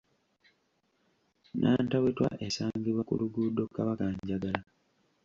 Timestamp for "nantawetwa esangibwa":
1.59-3.01